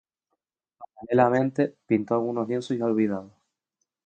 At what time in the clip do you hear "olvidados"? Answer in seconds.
2.85-3.31